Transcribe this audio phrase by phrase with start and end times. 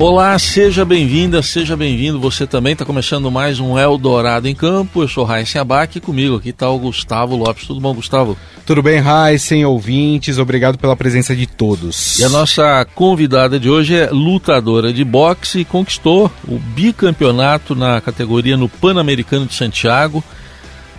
[0.00, 2.20] Olá, seja bem-vinda, seja bem-vindo.
[2.20, 5.02] Você também está começando mais um Eldorado em Campo.
[5.02, 7.66] Eu sou Raíssen Abac e comigo aqui está o Gustavo Lopes.
[7.66, 8.38] Tudo bom, Gustavo?
[8.64, 10.38] Tudo bem, Raíssen, ouvintes?
[10.38, 12.16] Obrigado pela presença de todos.
[12.20, 18.00] E a nossa convidada de hoje é lutadora de boxe e conquistou o bicampeonato na
[18.00, 20.22] categoria no Pan-Americano de Santiago.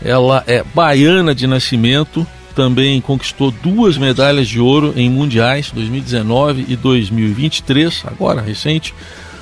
[0.04, 2.28] Ela é baiana de nascimento,
[2.60, 8.94] também conquistou duas medalhas de ouro em mundiais 2019 e 2023, agora recente,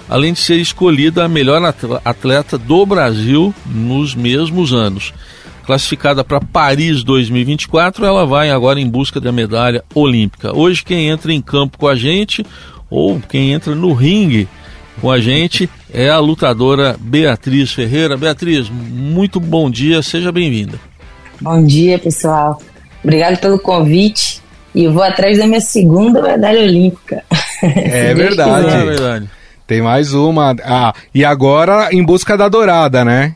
[0.07, 1.59] além de ser escolhida a melhor
[2.05, 5.15] atleta do Brasil nos mesmos anos.
[5.65, 10.55] Classificada para Paris 2024, ela vai agora em busca da medalha olímpica.
[10.55, 12.45] Hoje, quem entra em campo com a gente,
[12.87, 14.47] ou quem entra no ringue
[15.01, 18.15] com a gente, é a lutadora Beatriz Ferreira.
[18.15, 20.79] Beatriz, muito bom dia, seja bem-vinda.
[21.41, 22.61] Bom dia, pessoal.
[23.03, 24.41] Obrigado pelo convite.
[24.75, 27.23] E vou atrás da minha segunda medalha olímpica.
[27.63, 28.67] É verdade.
[28.67, 29.29] é verdade.
[29.65, 30.55] Tem mais uma.
[30.63, 33.35] Ah, e agora em busca da dourada, né?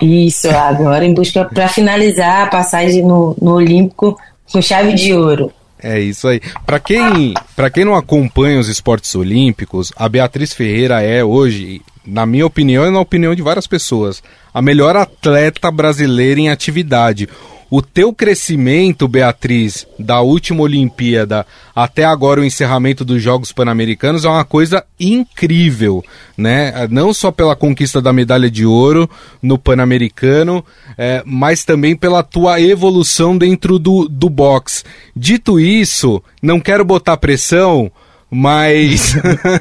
[0.00, 4.18] Isso, agora em busca para finalizar a passagem no, no Olímpico
[4.50, 5.52] com chave de ouro.
[5.82, 6.40] É isso aí.
[6.64, 7.34] Para quem,
[7.72, 12.90] quem não acompanha os esportes olímpicos, a Beatriz Ferreira é hoje, na minha opinião e
[12.90, 14.22] na opinião de várias pessoas,
[14.54, 17.28] a melhor atleta brasileira em atividade.
[17.74, 24.28] O teu crescimento, Beatriz, da última Olimpíada até agora o encerramento dos Jogos Pan-Americanos é
[24.28, 26.04] uma coisa incrível,
[26.36, 26.86] né?
[26.90, 29.08] Não só pela conquista da medalha de ouro
[29.40, 30.62] no Pan-Americano,
[30.98, 34.84] é, mas também pela tua evolução dentro do, do boxe.
[35.16, 37.90] Dito isso, não quero botar pressão,
[38.30, 39.14] mas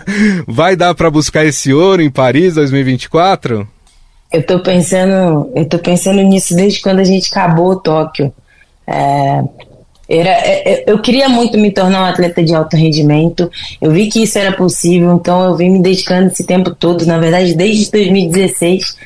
[0.45, 3.65] vai dar para buscar esse ouro em Paris 2024?
[4.31, 8.33] Eu tô pensando, eu tô pensando nisso desde quando a gente acabou o Tóquio.
[8.87, 9.43] É,
[10.07, 13.49] era, é, é, eu queria muito me tornar um atleta de alto rendimento.
[13.81, 17.05] Eu vi que isso era possível, então eu vim me dedicando esse tempo todo.
[17.05, 18.97] Na verdade, desde 2016,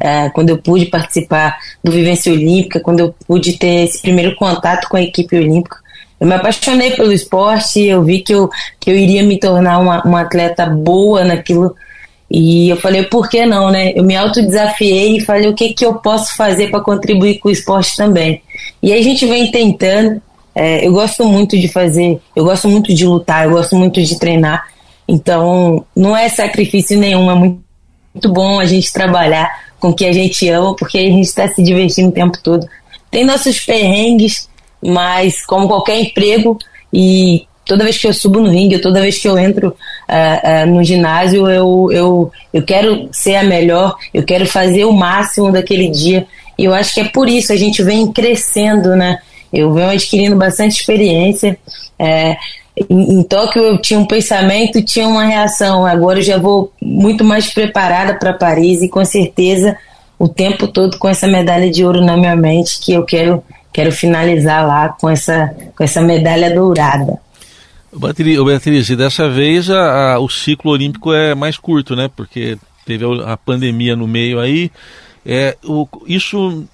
[0.00, 4.88] é, quando eu pude participar do Vivência Olímpica, quando eu pude ter esse primeiro contato
[4.88, 5.76] com a equipe olímpica,
[6.18, 7.82] eu me apaixonei pelo esporte.
[7.82, 8.48] Eu vi que eu,
[8.80, 11.74] que eu iria me tornar uma, uma atleta boa naquilo
[12.34, 13.92] e eu falei, por que não, né?
[13.94, 17.52] Eu me autodesafiei e falei, o que, que eu posso fazer para contribuir com o
[17.52, 18.40] esporte também?
[18.82, 20.22] E aí a gente vem tentando.
[20.54, 24.18] É, eu gosto muito de fazer, eu gosto muito de lutar, eu gosto muito de
[24.18, 24.66] treinar.
[25.06, 27.60] Então, não é sacrifício nenhum, é muito,
[28.14, 31.46] muito bom a gente trabalhar com o que a gente ama, porque a gente está
[31.48, 32.66] se divertindo o tempo todo.
[33.10, 34.48] Tem nossos perrengues,
[34.82, 36.58] mas como qualquer emprego,
[36.90, 39.76] e toda vez que eu subo no ringue, toda vez que eu entro
[40.08, 44.92] uh, uh, no ginásio, eu, eu, eu quero ser a melhor, eu quero fazer o
[44.92, 46.26] máximo daquele dia.
[46.58, 49.18] E eu acho que é por isso a gente vem crescendo, né?
[49.52, 51.58] Eu venho adquirindo bastante experiência.
[51.98, 52.36] É,
[52.88, 55.86] em, Tóquio eu tinha um pensamento tinha uma reação.
[55.86, 59.76] Agora eu já vou muito mais preparada para Paris e com certeza
[60.18, 63.42] o tempo todo com essa medalha de ouro na minha mente que eu quero
[63.72, 67.18] quero finalizar lá com essa com essa medalha dourada.
[67.94, 72.10] Beatriz, e dessa vez a, a, o ciclo olímpico é mais curto, né?
[72.14, 74.70] Porque teve a, a pandemia no meio aí.
[75.24, 76.64] É, o, isso,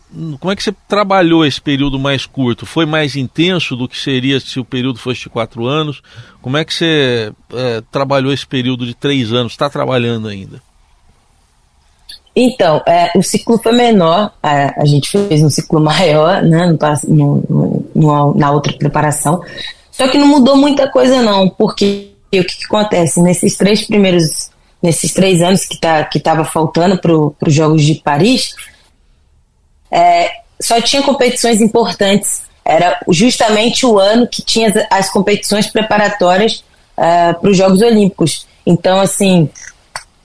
[0.40, 2.64] como é que você trabalhou esse período mais curto?
[2.64, 6.00] Foi mais intenso do que seria se o período fosse de quatro anos?
[6.40, 9.52] Como é que você é, trabalhou esse período de três anos?
[9.52, 10.62] Está trabalhando ainda?
[12.34, 16.72] Então, é, o ciclo foi menor, a, a, gente fez um ciclo maior né,
[17.08, 19.42] no, no, no, na outra preparação,
[19.98, 23.20] só que não mudou muita coisa não, porque o que, que acontece?
[23.20, 24.48] Nesses três primeiros,
[24.80, 28.54] nesses três anos que tá, que estava faltando para os Jogos de Paris,
[29.90, 32.42] é, só tinha competições importantes.
[32.64, 36.62] Era justamente o ano que tinha as, as competições preparatórias
[36.96, 38.46] é, para os Jogos Olímpicos.
[38.64, 39.50] Então, assim,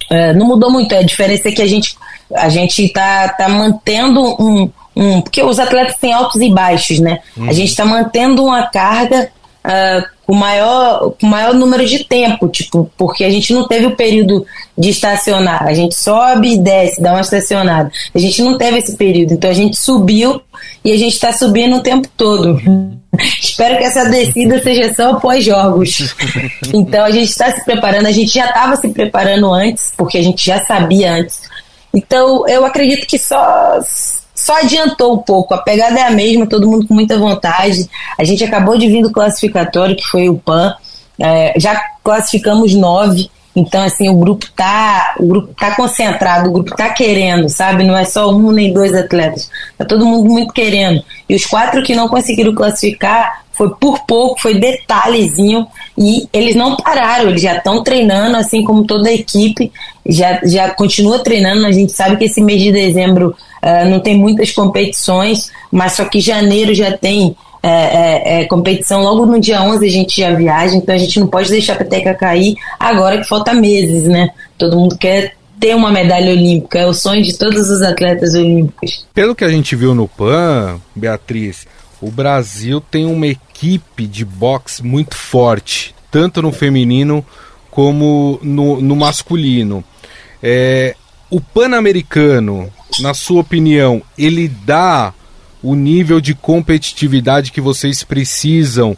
[0.07, 0.93] é, não mudou muito.
[0.93, 1.97] A diferença é que a gente
[2.35, 5.21] a gente está tá mantendo um, um.
[5.21, 7.21] Porque os atletas têm altos e baixos, né?
[7.35, 7.49] Uhum.
[7.49, 9.31] A gente está mantendo uma carga
[9.65, 13.95] uh, com maior, com maior número de tempo, tipo, porque a gente não teve o
[13.95, 14.45] período
[14.77, 15.63] de estacionar.
[15.63, 17.91] A gente sobe e desce, dá uma estacionada.
[18.13, 20.41] A gente não teve esse período, então a gente subiu
[20.83, 22.59] e a gente está subindo o tempo todo.
[23.39, 26.15] Espero que essa descida seja só após jogos.
[26.73, 30.23] Então a gente está se preparando, a gente já estava se preparando antes, porque a
[30.23, 31.41] gente já sabia antes.
[31.93, 33.79] Então eu acredito que só
[34.43, 35.53] só adiantou um pouco.
[35.53, 37.89] A pegada é a mesma, todo mundo com muita vontade.
[38.17, 40.75] A gente acabou de vir do classificatório, que foi o PAN.
[41.17, 43.31] É, já classificamos nove.
[43.55, 47.85] Então, assim, o grupo tá, o grupo tá concentrado, o grupo tá querendo, sabe?
[47.85, 49.49] Não é só um nem dois atletas.
[49.77, 51.01] Tá todo mundo muito querendo.
[51.29, 55.65] E os quatro que não conseguiram classificar foi por pouco, foi detalhezinho.
[55.97, 59.71] E eles não pararam, eles já estão treinando, assim como toda a equipe,
[60.05, 61.65] já, já continua treinando.
[61.65, 66.05] A gente sabe que esse mês de dezembro uh, não tem muitas competições, mas só
[66.05, 70.33] que janeiro já tem é, é, é, competição logo no dia 11 a gente já
[70.33, 74.31] viaja, então a gente não pode deixar a peteca cair agora que falta meses, né?
[74.57, 79.07] Todo mundo quer ter uma medalha olímpica, é o sonho de todos os atletas olímpicos.
[79.13, 81.65] Pelo que a gente viu no PAN, Beatriz,
[82.01, 87.25] o Brasil tem uma equipe de boxe muito forte, tanto no feminino
[87.71, 89.81] como no, no masculino.
[90.41, 90.95] É,
[91.29, 92.69] o Pan-Americano,
[93.01, 95.13] na sua opinião, ele dá
[95.61, 98.97] o nível de competitividade que vocês precisam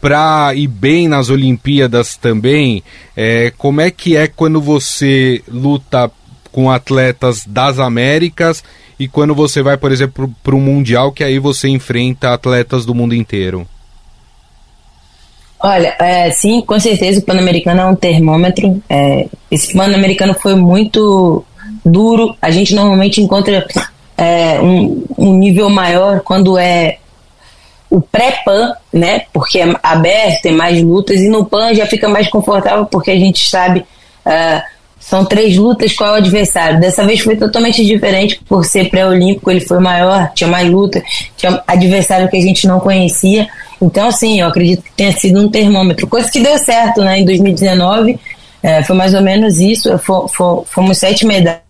[0.00, 2.82] para ir bem nas Olimpíadas também?
[3.16, 6.10] É, como é que é quando você luta
[6.50, 8.62] com atletas das Américas
[8.98, 12.94] e quando você vai, por exemplo, para o Mundial, que aí você enfrenta atletas do
[12.94, 13.66] mundo inteiro?
[15.58, 18.82] Olha, é, sim, com certeza o Pan-Americano é um termômetro.
[18.90, 21.44] É, esse Pan-Americano foi muito
[21.84, 22.36] duro.
[22.40, 23.66] A gente normalmente encontra
[24.16, 26.98] é, um, um nível maior quando é
[27.90, 29.22] o pré-PAN, né?
[29.32, 33.18] Porque é aberto, tem mais lutas, e no PAN já fica mais confortável porque a
[33.18, 33.80] gente sabe.
[34.24, 36.80] Uh, são três lutas, qual é o adversário?
[36.80, 41.02] Dessa vez foi totalmente diferente, por ser pré-olímpico, ele foi maior, tinha mais luta,
[41.36, 43.48] tinha adversário que a gente não conhecia.
[43.80, 46.06] Então, assim, eu acredito que tenha sido um termômetro.
[46.06, 47.18] Coisa que deu certo, né?
[47.18, 48.18] Em 2019,
[48.62, 49.90] é, foi mais ou menos isso.
[49.98, 51.62] Fomos sete medalhas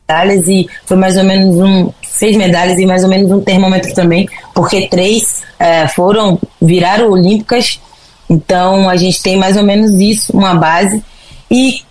[0.46, 4.28] e foi mais ou menos um seis medalhas e mais ou menos um termômetro também,
[4.54, 7.80] porque três é, foram viraram olímpicas.
[8.28, 11.02] Então a gente tem mais ou menos isso, uma base.
[11.50, 11.82] E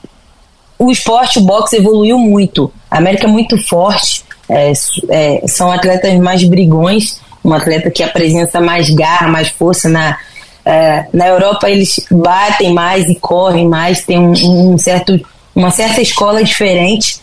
[0.77, 2.71] o esporte, o boxe evoluiu muito.
[2.89, 4.23] A América é muito forte.
[4.50, 4.71] É,
[5.09, 10.18] é, são atletas mais brigões, um atleta que apresenta mais garra, mais força na,
[10.65, 14.33] é, na Europa eles batem mais e correm mais, tem um,
[14.73, 15.19] um, certo,
[15.56, 17.19] uma certa escola diferente.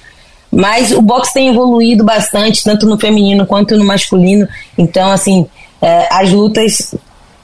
[0.50, 4.48] Mas o boxe tem evoluído bastante, tanto no feminino quanto no masculino.
[4.76, 5.46] Então, assim,
[5.80, 6.94] é, as lutas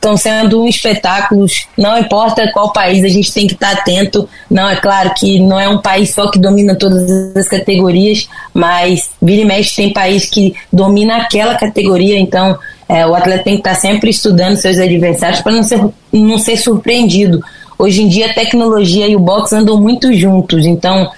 [0.05, 1.67] estão sendo espetáculos.
[1.77, 4.29] Não importa qual país, a gente tem que estar atento.
[4.51, 9.11] Não é claro que não é um país só que domina todas as categorias, mas
[9.21, 12.19] vira e mexe tem país que domina aquela categoria.
[12.19, 12.59] Então,
[12.89, 15.81] é, o atleta tem que estar sempre estudando seus adversários para não ser,
[16.13, 17.43] não ser surpreendido.
[17.79, 20.67] Hoje em dia, a tecnologia e o boxe andam muito juntos.
[20.67, 21.11] Então,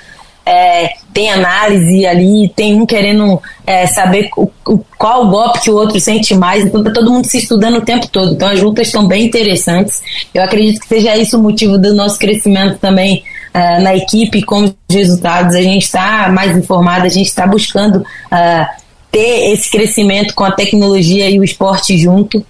[0.46, 5.74] é, tem análise ali, tem um querendo é, saber o, o, qual golpe que o
[5.74, 8.34] outro sente mais, então tá todo mundo se estudando o tempo todo.
[8.34, 10.00] Então as lutas estão bem interessantes.
[10.32, 14.62] Eu acredito que seja isso o motivo do nosso crescimento também uh, na equipe, com
[14.62, 15.56] os resultados.
[15.56, 18.66] A gente está mais informado, a gente está buscando uh,
[19.10, 22.44] ter esse crescimento com a tecnologia e o esporte junto.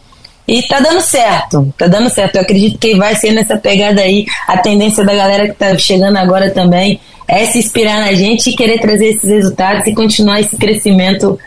[0.46, 2.36] E tá dando certo, tá dando certo.
[2.36, 4.26] Eu acredito que vai ser nessa pegada aí.
[4.46, 8.56] A tendência da galera que tá chegando agora também é se inspirar na gente e
[8.56, 11.38] querer trazer esses resultados e continuar esse crescimento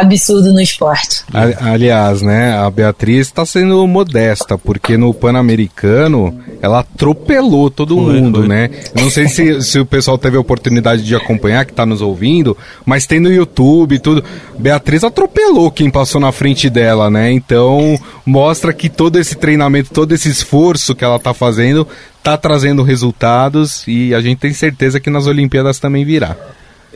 [0.00, 1.24] absurdo no esporte.
[1.60, 8.40] Aliás, né, a Beatriz está sendo modesta, porque no Pan-Americano ela atropelou todo foi, mundo,
[8.40, 8.48] foi.
[8.48, 8.70] né?
[8.94, 12.56] não sei se, se o pessoal teve a oportunidade de acompanhar, que está nos ouvindo,
[12.84, 14.24] mas tem no YouTube e tudo.
[14.58, 17.30] Beatriz atropelou quem passou na frente dela, né?
[17.32, 21.86] Então mostra que todo esse treinamento, todo esse esforço que ela está fazendo
[22.18, 26.36] está trazendo resultados e a gente tem certeza que nas Olimpíadas também virá.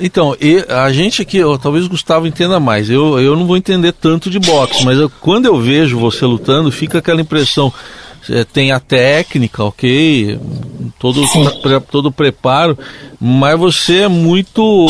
[0.00, 0.36] Então,
[0.68, 4.38] a gente aqui, talvez o Gustavo entenda mais, eu, eu não vou entender tanto de
[4.38, 7.72] boxe, mas eu, quando eu vejo você lutando, fica aquela impressão,
[8.30, 10.38] é, tem a técnica, ok,
[10.98, 11.22] todo,
[11.62, 12.78] pre, todo o preparo,
[13.20, 14.86] mas você é muito,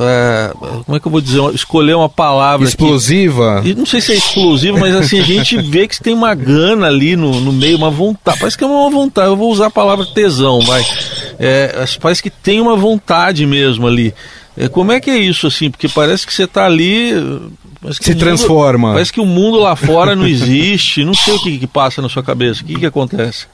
[0.00, 0.52] é,
[0.84, 3.58] como é que eu vou dizer, escolher uma palavra Explosiva?
[3.58, 3.74] Aqui.
[3.74, 7.16] Não sei se é explosiva, mas assim, a gente vê que tem uma gana ali
[7.16, 10.06] no, no meio, uma vontade, parece que é uma vontade, eu vou usar a palavra
[10.06, 10.84] tesão, vai,
[11.38, 14.14] é, parece que tem uma vontade mesmo ali.
[14.60, 15.70] É, como é que é isso, assim?
[15.70, 17.12] Porque parece que você está ali.
[17.98, 18.88] Se transforma.
[18.88, 21.02] Mundo, parece que o mundo lá fora não existe.
[21.02, 22.62] Não sei o que, que passa na sua cabeça.
[22.62, 23.46] O que, que acontece?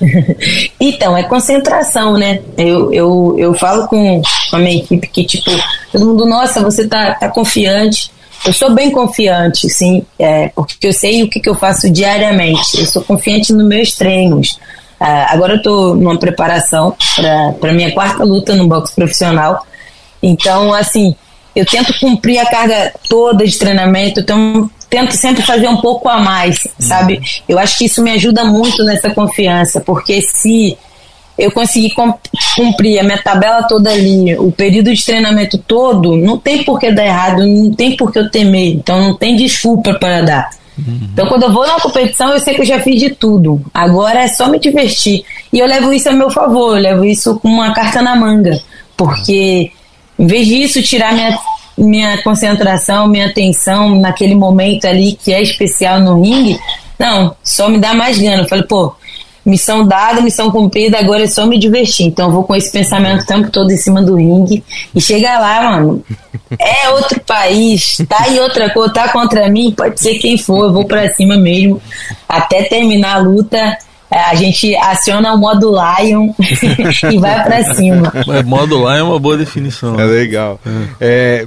[0.78, 2.40] então, é concentração, né?
[2.56, 4.22] Eu, eu, eu falo com,
[4.52, 5.50] a minha equipe que, tipo,
[5.90, 8.12] todo mundo, nossa, você tá, tá confiante.
[8.46, 12.78] Eu sou bem confiante, sim, é, porque eu sei o que, que eu faço diariamente.
[12.78, 14.58] Eu sou confiante nos meus treinos.
[15.00, 16.94] Uh, agora eu estou numa preparação
[17.60, 19.66] para minha quarta luta no boxe profissional.
[20.22, 21.14] Então, assim,
[21.54, 26.18] eu tento cumprir a carga toda de treinamento, então tento sempre fazer um pouco a
[26.18, 27.20] mais, sabe?
[27.48, 30.76] Eu acho que isso me ajuda muito nessa confiança, porque se
[31.38, 31.92] eu consegui
[32.56, 36.90] cumprir a minha tabela toda ali, o período de treinamento todo, não tem por que
[36.90, 38.74] dar errado, não tem por que eu temer.
[38.74, 40.50] Então não tem desculpa para dar.
[40.78, 41.08] Uhum.
[41.12, 43.60] Então, quando eu vou na competição, eu sei que eu já fiz de tudo.
[43.72, 45.24] Agora é só me divertir.
[45.52, 48.58] E eu levo isso a meu favor, eu levo isso com uma carta na manga.
[48.96, 49.72] Porque,
[50.18, 51.38] em vez disso, tirar minha,
[51.76, 56.58] minha concentração, minha atenção naquele momento ali que é especial no ringue,
[56.98, 58.42] não, só me dá mais gana.
[58.42, 58.94] Eu falei, pô,
[59.44, 62.06] missão dada, missão cumprida, agora é só me divertir.
[62.06, 65.38] Então eu vou com esse pensamento o tempo todo em cima do ringue e chega
[65.38, 66.02] lá, mano.
[66.58, 70.72] É outro país, tá aí outra cor, tá contra mim, pode ser quem for, eu
[70.72, 71.80] vou para cima mesmo
[72.28, 73.78] até terminar a luta
[74.10, 76.32] a gente aciona o modo Lion
[77.12, 78.12] e vai para cima.
[78.26, 79.98] Mas modo Lion é uma boa definição.
[79.98, 80.60] É legal.
[81.00, 81.44] É.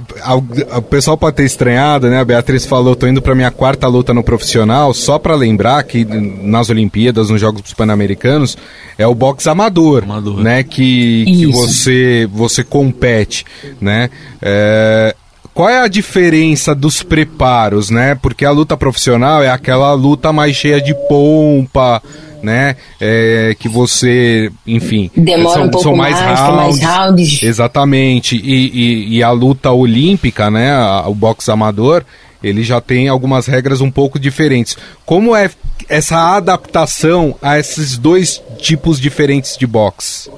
[0.76, 2.20] o pessoal pode ter estranhado, né?
[2.20, 6.04] A Beatriz falou, tô indo para minha quarta luta no profissional, só para lembrar que
[6.04, 8.56] nas Olimpíadas, nos Jogos Pan-Americanos,
[8.98, 10.40] é o boxe amador, amador.
[10.40, 10.62] né?
[10.62, 13.44] Que, que você, você compete,
[13.80, 14.10] né?
[14.42, 15.14] É,
[15.52, 18.14] qual é a diferença dos preparos, né?
[18.14, 22.02] Porque a luta profissional é aquela luta mais cheia de pompa,
[22.42, 22.76] né?
[23.00, 27.42] É, que você, enfim, demora são, um pouco são mais, mais, rounds, mais rounds.
[27.42, 28.36] Exatamente.
[28.36, 30.74] E, e, e, a luta olímpica, né?
[31.06, 32.04] o boxe amador,
[32.42, 34.76] ele já tem algumas regras um pouco diferentes.
[35.04, 35.50] Como é
[35.88, 40.30] essa adaptação a esses dois tipos diferentes de boxe?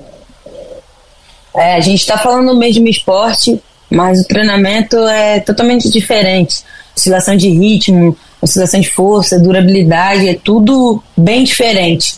[1.55, 6.65] É, a gente está falando do mesmo esporte, mas o treinamento é totalmente diferente.
[6.97, 12.17] Oscilação de ritmo, oscilação de força, durabilidade, é tudo bem diferente.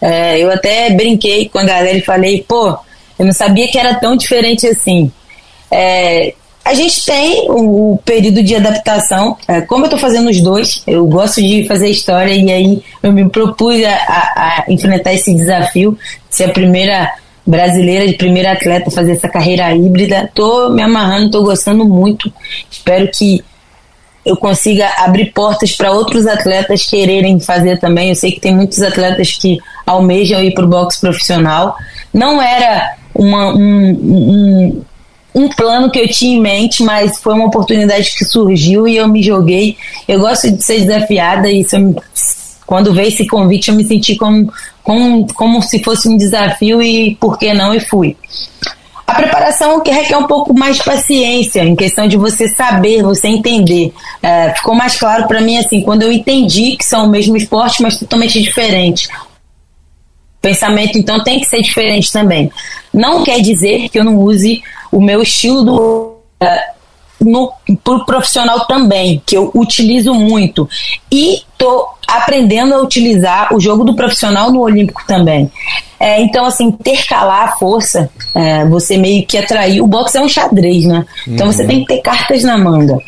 [0.00, 2.76] É, eu até brinquei com a galera e falei, pô,
[3.18, 5.12] eu não sabia que era tão diferente assim.
[5.70, 9.36] É, a gente tem o, o, período de adaptação.
[9.46, 13.12] É, como eu estou fazendo os dois, eu gosto de fazer história e aí eu
[13.12, 15.96] me propus a, a, a enfrentar esse desafio,
[16.28, 17.12] ser a primeira
[17.46, 20.28] brasileira, de primeira atleta fazer essa carreira híbrida.
[20.34, 22.32] Tô me amarrando, tô gostando muito.
[22.70, 23.44] Espero que
[24.26, 28.08] eu consiga abrir portas para outros atletas quererem fazer também.
[28.08, 31.76] Eu sei que tem muitos atletas que almejam ir para o boxe profissional.
[32.12, 34.82] Não era uma, um, um,
[35.32, 39.06] um, plano que eu tinha em mente, mas foi uma oportunidade que surgiu e eu
[39.06, 39.76] me joguei.
[40.08, 41.94] Eu gosto de ser desafiada e eu,
[42.66, 44.52] quando veio esse convite eu me senti como,
[44.82, 48.16] como, como se fosse um desafio e por que não e fui.
[49.16, 53.92] Preparação que requer um pouco mais paciência, em questão de você saber, você entender.
[54.22, 57.82] É, ficou mais claro para mim assim, quando eu entendi que são o mesmo esporte,
[57.82, 59.08] mas totalmente diferentes.
[59.08, 62.50] O pensamento, então, tem que ser diferente também.
[62.92, 66.16] Não quer dizer que eu não use o meu estilo do.
[66.40, 66.76] É,
[67.20, 67.50] no
[67.82, 70.68] pro profissional também, que eu utilizo muito.
[71.10, 75.50] E tô aprendendo a utilizar o jogo do profissional no Olímpico também.
[75.98, 79.82] É, então, assim, intercalar a força, é, você meio que atrair.
[79.82, 81.04] O boxe é um xadrez, né?
[81.26, 81.52] Então uhum.
[81.52, 82.98] você tem que ter cartas na manga.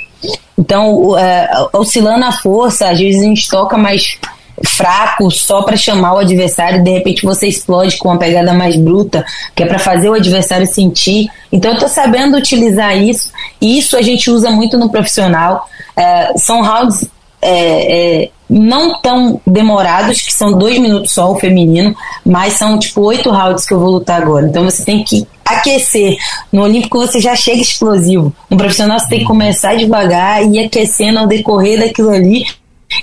[0.59, 4.19] Então, é, oscilando a força, às vezes a gente toca mais
[4.65, 9.25] fraco só para chamar o adversário, de repente você explode com uma pegada mais bruta,
[9.55, 11.29] que é para fazer o adversário sentir.
[11.53, 13.31] Então eu tô sabendo utilizar isso,
[13.61, 15.69] e isso a gente usa muito no profissional.
[15.97, 17.07] É, são rounds
[17.41, 23.03] é, é, não tão demorados, que são dois minutos só o feminino, mas são tipo
[23.03, 24.47] oito rounds que eu vou lutar agora.
[24.47, 26.17] Então você tem que aquecer.
[26.53, 28.33] No Olímpico você já chega explosivo.
[28.51, 32.45] No profissional você tem que começar devagar e ir aquecendo ao decorrer daquilo ali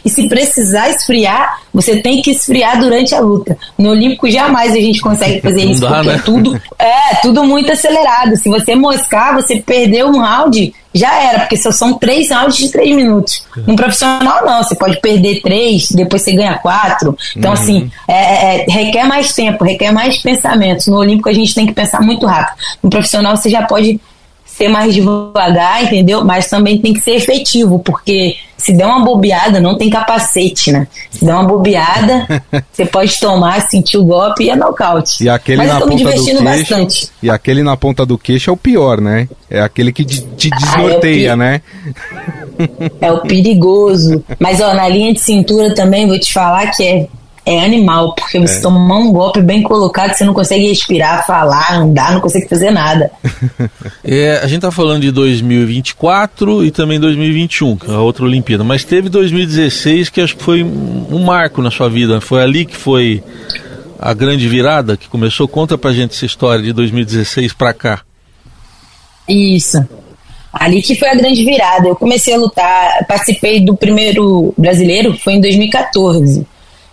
[0.03, 3.57] e se precisar esfriar, você tem que esfriar durante a luta.
[3.77, 6.15] No Olímpico jamais a gente consegue fazer isso, dá, porque né?
[6.15, 8.35] é tudo é tudo muito acelerado.
[8.35, 12.71] Se você moscar, você perdeu um round, já era, porque só são três rounds de
[12.71, 13.45] três minutos.
[13.67, 17.17] No profissional, não, você pode perder três, depois você ganha quatro.
[17.35, 17.57] Então, uhum.
[17.57, 20.87] assim, é, é, é, requer mais tempo, requer mais pensamentos.
[20.87, 22.57] No Olímpico a gente tem que pensar muito rápido.
[22.81, 23.99] No profissional você já pode
[24.57, 26.23] ser mais devagar, entendeu?
[26.23, 30.87] Mas também tem que ser efetivo, porque se der uma bobeada, não tem capacete, né?
[31.11, 32.25] Se der uma bobeada,
[32.71, 35.25] você pode tomar, sentir o golpe e é nocaute.
[35.25, 37.09] E aquele Mas na eu tô me divertindo queixo, bastante.
[37.21, 39.27] E aquele na ponta do queixo é o pior, né?
[39.49, 41.61] É aquele que te desnorteia, ah, é né?
[43.01, 44.23] É o perigoso.
[44.39, 47.07] Mas, ó, na linha de cintura também, vou te falar que é
[47.45, 48.61] é animal, porque você é.
[48.61, 53.11] tomar um golpe bem colocado, você não consegue respirar, falar, andar, não consegue fazer nada.
[54.03, 58.63] é, a gente tá falando de 2024 e também 2021, que é a outra Olimpíada,
[58.63, 62.75] mas teve 2016 que acho que foi um marco na sua vida, foi ali que
[62.75, 63.23] foi
[63.99, 65.47] a grande virada que começou.
[65.47, 68.01] Conta pra gente essa história de 2016 pra cá.
[69.27, 69.83] Isso.
[70.53, 71.87] Ali que foi a grande virada.
[71.87, 76.45] Eu comecei a lutar, participei do primeiro brasileiro, foi em 2014.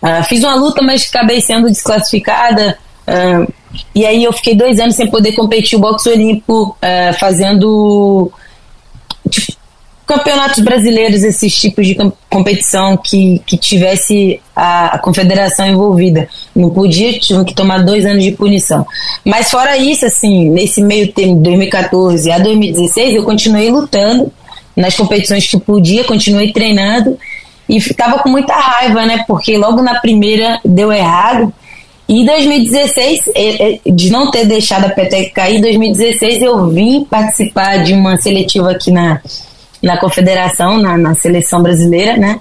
[0.02, 2.76] Uh, fiz uma luta, mas acabei sendo desclassificada.
[3.06, 3.52] Uh,
[3.94, 8.30] E aí eu fiquei dois anos sem poder competir o boxe olímpico, uh, fazendo
[9.30, 9.52] tipo,
[10.06, 11.96] campeonatos brasileiros, esses tipos de
[12.28, 16.28] competição que, que tivesse a, a, confederação envolvida.
[16.54, 18.86] Não podia, tinha que tomar dois anos de punição.
[19.24, 24.30] Mas fora isso, assim, nesse meio tempo, 2014 a 2016, eu continuei lutando
[24.76, 27.18] nas competições que podia, continuei treinando
[27.68, 29.24] e ficava com muita raiva, né?
[29.26, 31.52] Porque logo na primeira deu errado.
[32.08, 36.68] E em 2016, é, é, de não ter deixado a peteca cair, em 2016 eu
[36.68, 39.20] vim participar de uma seletiva aqui na,
[39.82, 42.40] na confederação, na, na seleção brasileira, né?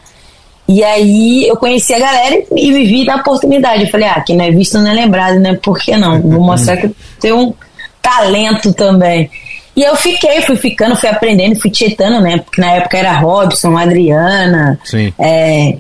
[0.68, 3.84] E aí eu conheci a galera e me vi na oportunidade.
[3.84, 5.58] Eu falei, ah, quem não é visto não é lembrado, né?
[5.62, 6.22] Por que não?
[6.22, 7.54] Vou mostrar que eu tenho um
[8.02, 9.30] talento também.
[9.76, 12.40] E eu fiquei, fui ficando, fui aprendendo, fui tietando, né?
[12.40, 14.78] Porque na época era Robson, Adriana,
[15.18, 15.78] é,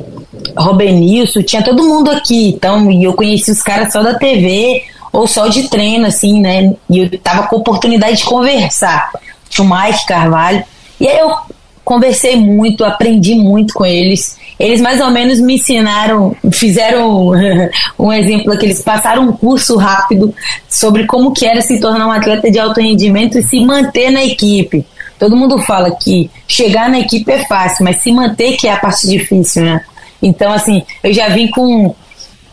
[0.55, 2.49] Robenilson, tinha todo mundo aqui.
[2.49, 6.73] Então, e eu conheci os caras só da TV ou só de treino, assim, né?
[6.89, 9.11] E eu tava com oportunidade de conversar.
[9.49, 10.63] Tinha o Mike Carvalho.
[10.99, 11.35] E aí eu
[11.83, 14.37] conversei muito, aprendi muito com eles.
[14.61, 17.31] Eles mais ou menos me ensinaram, fizeram
[17.97, 20.33] um exemplo que eles passaram um curso rápido
[20.69, 24.23] sobre como que era se tornar um atleta de alto rendimento e se manter na
[24.23, 24.85] equipe.
[25.17, 28.77] Todo mundo fala que chegar na equipe é fácil, mas se manter que é a
[28.77, 29.81] parte difícil, né?
[30.21, 31.95] Então, assim, eu já vim com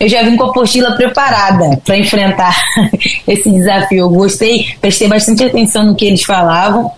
[0.00, 2.56] eu já vim com a apostila preparada para enfrentar
[3.26, 3.98] esse desafio.
[3.98, 6.90] Eu gostei, prestei bastante atenção no que eles falavam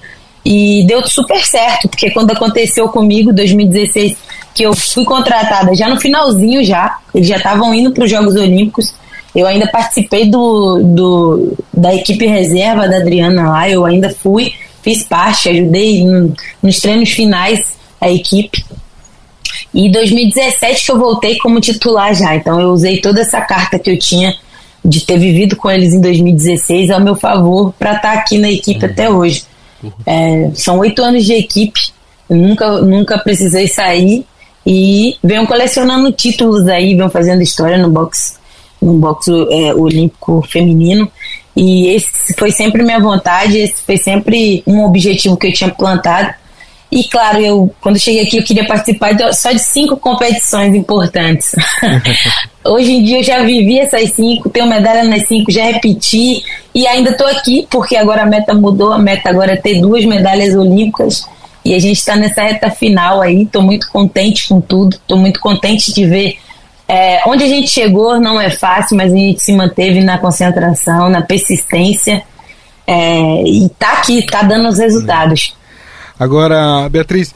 [0.44, 4.16] e deu super certo, porque quando aconteceu comigo, 2016,
[4.60, 8.36] que eu fui contratada já no finalzinho já, eles já estavam indo para os Jogos
[8.36, 8.92] Olímpicos,
[9.34, 14.52] eu ainda participei do, do, da equipe reserva da Adriana lá, eu ainda fui,
[14.82, 18.62] fiz parte, ajudei no, nos treinos finais a equipe.
[19.72, 23.90] E 2017 que eu voltei como titular já, então eu usei toda essa carta que
[23.90, 24.36] eu tinha
[24.84, 28.50] de ter vivido com eles em 2016 ao meu favor para estar tá aqui na
[28.50, 28.92] equipe uhum.
[28.92, 29.42] até hoje.
[30.04, 31.80] É, são oito anos de equipe,
[32.28, 34.26] nunca, nunca precisei sair
[34.66, 38.34] e venham colecionando títulos aí, venham fazendo história no boxe,
[38.80, 41.10] no boxe é, olímpico feminino.
[41.56, 46.34] E esse foi sempre minha vontade, esse foi sempre um objetivo que eu tinha plantado.
[46.92, 51.52] E claro, eu quando cheguei aqui eu queria participar de, só de cinco competições importantes.
[52.66, 56.44] Hoje em dia eu já vivi essas cinco, tenho medalha nas cinco, já repeti
[56.74, 60.04] e ainda estou aqui porque agora a meta mudou, a meta agora é ter duas
[60.04, 61.24] medalhas olímpicas
[61.64, 63.42] e a gente está nessa reta final aí.
[63.42, 66.38] Estou muito contente com tudo, estou muito contente de ver
[66.88, 68.20] é, onde a gente chegou.
[68.20, 72.22] Não é fácil, mas a gente se manteve na concentração, na persistência
[72.86, 75.54] é, e está aqui, está dando os resultados.
[76.18, 77.32] Agora, Beatriz,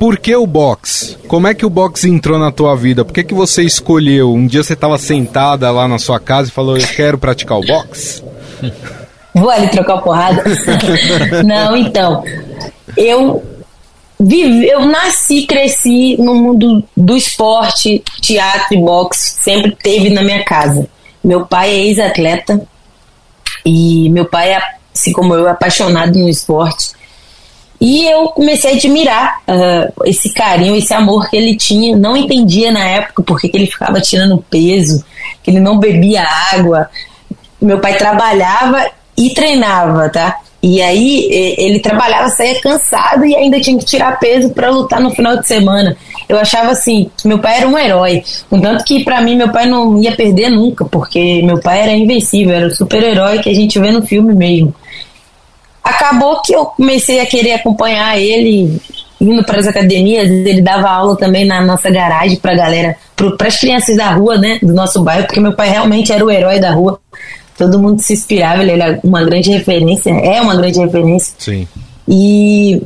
[0.00, 1.16] por que o boxe?
[1.28, 3.04] Como é que o boxe entrou na tua vida?
[3.04, 4.32] Por que, que você escolheu?
[4.32, 7.64] Um dia você estava sentada lá na sua casa e falou: Eu quero praticar o
[7.64, 8.24] boxe?
[9.34, 10.42] Vou ali trocar porrada.
[11.44, 12.24] Não, então.
[12.96, 13.42] Eu
[14.18, 20.44] vive, eu nasci, cresci no mundo do esporte, teatro e boxe, sempre teve na minha
[20.44, 20.88] casa.
[21.22, 22.66] Meu pai é ex-atleta
[23.64, 24.62] e meu pai, é,
[24.94, 26.92] assim como eu, é apaixonado no esporte.
[27.80, 31.96] E eu comecei a admirar uh, esse carinho, esse amor que ele tinha.
[31.96, 35.04] Não entendia na época porque que ele ficava tirando peso,
[35.42, 36.88] que ele não bebia água.
[37.60, 40.40] Meu pai trabalhava e treinava, tá?
[40.66, 45.10] E aí ele trabalhava, saía cansado e ainda tinha que tirar peso para lutar no
[45.10, 45.94] final de semana.
[46.26, 48.22] Eu achava assim, meu pai era um herói.
[48.48, 52.54] Contanto que para mim meu pai não ia perder nunca, porque meu pai era invencível,
[52.54, 54.74] era o super-herói que a gente vê no filme mesmo
[55.84, 58.80] acabou que eu comecei a querer acompanhar ele
[59.20, 63.58] indo para as academias, ele dava aula também na nossa garagem para galera, para as
[63.58, 66.72] crianças da rua, né, do nosso bairro, porque meu pai realmente era o herói da
[66.72, 66.98] rua.
[67.56, 71.34] Todo mundo se inspirava, ele era uma grande referência, é uma grande referência.
[71.38, 71.68] Sim.
[72.08, 72.82] E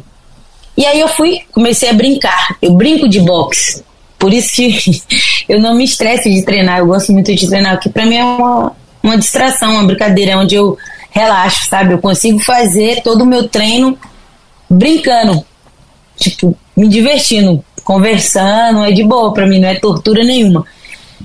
[0.78, 2.57] e aí eu fui, comecei a brincar.
[2.62, 3.83] Eu brinco de boxe.
[4.16, 5.02] Por isso que
[5.48, 8.24] eu não me estresso de treinar, eu gosto muito de treinar, porque para mim é
[8.24, 10.78] uma, uma distração, uma brincadeira onde eu
[11.11, 11.94] relaxo, sabe?
[11.94, 13.98] Eu consigo fazer todo o meu treino
[14.70, 15.44] brincando,
[16.16, 20.64] tipo, me divertindo, conversando, é de boa para mim, não é tortura nenhuma.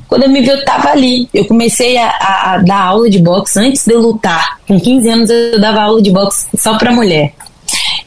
[0.07, 1.27] Quando eu me vi, eu tava ali.
[1.33, 4.59] Eu comecei a, a, a, dar aula de boxe antes de lutar.
[4.67, 7.33] Com 15 anos eu dava aula de boxe só para mulher.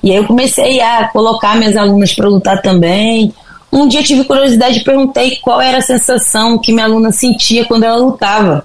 [0.03, 3.35] E aí eu comecei a colocar minhas alunas para lutar também.
[3.73, 7.65] Um dia eu tive curiosidade e perguntei qual era a sensação que minha aluna sentia
[7.65, 8.65] quando ela lutava.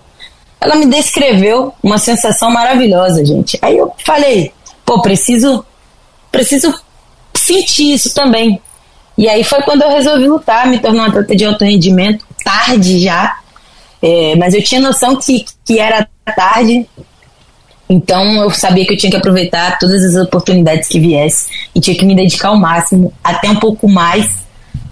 [0.60, 3.58] Ela me descreveu uma sensação maravilhosa, gente.
[3.62, 4.52] Aí eu falei,
[4.86, 5.66] pô, preciso,
[6.32, 6.74] preciso
[7.34, 8.62] sentir isso também.
[9.18, 13.00] E aí foi quando eu resolvi lutar, me tornar uma atleta de alto rendimento, tarde
[13.00, 13.38] já.
[14.02, 16.86] É, mas eu tinha noção que, que era tarde.
[17.90, 21.98] Então eu sabia que eu tinha que aproveitar todas as oportunidades que viesse e tinha
[21.98, 24.46] que me dedicar ao máximo, até um pouco mais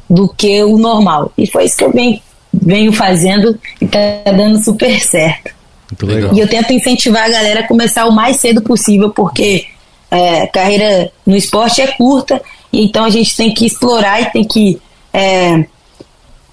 [0.10, 1.32] do que o normal.
[1.38, 2.20] E foi isso que eu venho,
[2.54, 5.52] venho fazendo e tá dando super certo.
[5.92, 6.34] Muito legal.
[6.34, 9.66] E eu tento incentivar a galera a começar o mais cedo possível, porque
[10.12, 14.44] é, carreira no esporte é curta, e então a gente tem que explorar e tem
[14.44, 14.80] que,
[15.14, 15.66] é,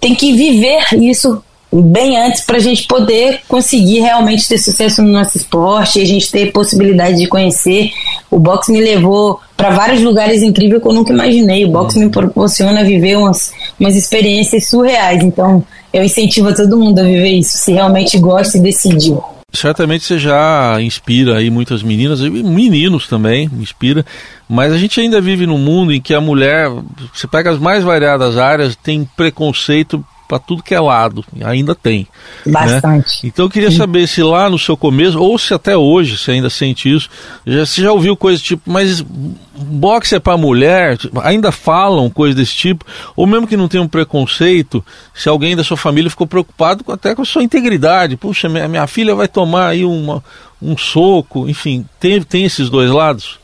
[0.06, 1.42] tem que viver isso
[1.72, 6.06] bem antes para a gente poder conseguir realmente ter sucesso no nosso esporte e a
[6.06, 7.90] gente ter possibilidade de conhecer.
[8.30, 11.64] O boxe me levou para vários lugares incríveis que eu nunca imaginei.
[11.64, 15.24] O boxe me proporciona viver umas, umas experiências surreais.
[15.24, 19.20] Então, eu incentivo a todo mundo a viver isso, se realmente gosta e decidiu.
[19.52, 24.04] Certamente você já inspira aí muitas meninas e meninos também, inspira,
[24.48, 26.68] mas a gente ainda vive num mundo em que a mulher,
[27.14, 32.06] você pega as mais variadas áreas, tem preconceito para tudo que é lado, ainda tem.
[32.44, 32.52] Né?
[32.52, 33.24] Bastante.
[33.24, 33.30] Né?
[33.32, 36.50] Então eu queria saber se lá no seu começo, ou se até hoje você ainda
[36.50, 37.08] sente isso,
[37.46, 40.98] já, você já ouviu coisas tipo, mas boxe é para mulher?
[41.22, 42.84] Ainda falam coisas desse tipo?
[43.14, 44.84] Ou mesmo que não tenha um preconceito,
[45.14, 48.86] se alguém da sua família ficou preocupado até com a sua integridade, puxa, minha, minha
[48.86, 50.22] filha vai tomar aí uma,
[50.60, 53.38] um soco, enfim, tem, tem esses dois lados?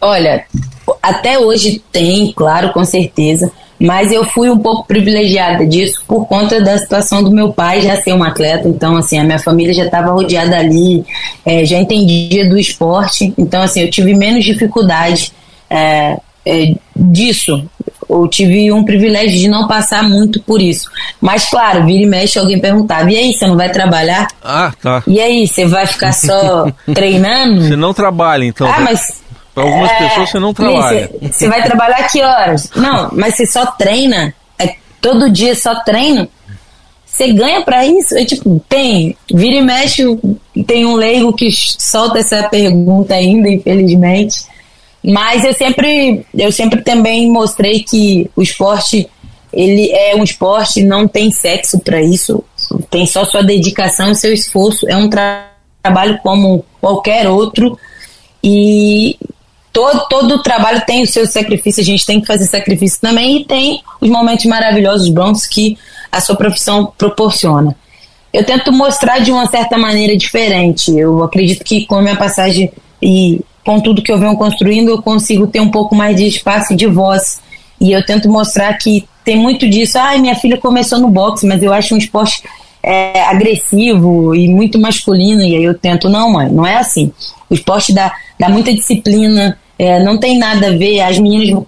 [0.00, 0.46] Olha,
[1.02, 6.60] até hoje tem, claro, com certeza mas eu fui um pouco privilegiada disso por conta
[6.60, 9.86] da situação do meu pai já ser um atleta, então assim, a minha família já
[9.86, 11.04] estava rodeada ali,
[11.44, 15.32] é, já entendia do esporte, então assim, eu tive menos dificuldade
[15.68, 17.64] é, é, disso,
[18.08, 20.90] eu tive um privilégio de não passar muito por isso.
[21.20, 24.26] Mas, claro, vira e mexe, alguém perguntava: e aí, você não vai trabalhar?
[24.42, 25.02] Ah, tá.
[25.06, 27.62] E aí, você vai ficar só treinando?
[27.62, 28.66] Você não trabalha, então.
[28.66, 29.20] Ah, mas
[29.54, 31.10] para algumas é, pessoas você não trabalha.
[31.22, 32.70] Você vai trabalhar que horas?
[32.74, 34.34] Não, mas você só treina.
[34.58, 36.28] É, todo dia só treino.
[37.04, 38.16] Você ganha para isso?
[38.16, 39.16] É, tipo, tem.
[39.32, 40.04] Vira e mexe,
[40.66, 44.44] tem um leigo que solta essa pergunta ainda, infelizmente.
[45.02, 49.08] Mas eu sempre, eu sempre também mostrei que o esporte
[49.52, 52.44] ele é um esporte, não tem sexo para isso,
[52.88, 54.88] tem só sua dedicação e seu esforço.
[54.88, 55.50] É um tra
[55.82, 57.78] trabalho como qualquer outro.
[58.42, 59.18] E
[59.72, 63.44] todo, todo trabalho tem o seu sacrifício, a gente tem que fazer sacrifício também e
[63.44, 65.76] tem os momentos maravilhosos, bons que
[66.10, 67.76] a sua profissão proporciona.
[68.32, 70.96] Eu tento mostrar de uma certa maneira diferente.
[70.96, 72.70] Eu acredito que com a minha passagem
[73.02, 76.74] e com tudo que eu venho construindo, eu consigo ter um pouco mais de espaço
[76.76, 77.40] de voz.
[77.80, 79.98] E eu tento mostrar que tem muito disso.
[79.98, 82.42] Ah, minha filha começou no boxe, mas eu acho um esporte
[82.82, 85.42] é, agressivo e muito masculino.
[85.42, 87.12] E aí eu tento, não, mãe, não é assim.
[87.48, 91.02] O esporte dá, dá muita disciplina, é, não tem nada a ver.
[91.02, 91.62] As meninas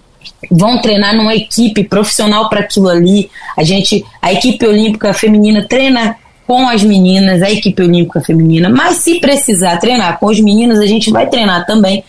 [0.49, 3.29] vão treinar numa equipe profissional para aquilo ali.
[3.55, 8.97] A gente, a equipe olímpica feminina treina com as meninas, a equipe olímpica feminina, mas
[8.97, 12.03] se precisar treinar com os meninos, a gente vai treinar também.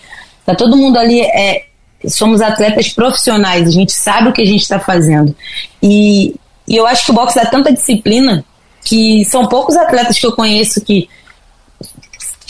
[0.45, 1.67] Tá todo mundo ali é
[2.07, 5.35] somos atletas profissionais, a gente sabe o que a gente está fazendo.
[5.83, 6.35] E,
[6.69, 8.45] e eu acho que o boxe dá tanta disciplina
[8.85, 11.09] que são poucos atletas que eu conheço que